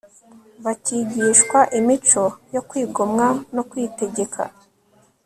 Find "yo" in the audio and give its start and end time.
2.53-2.61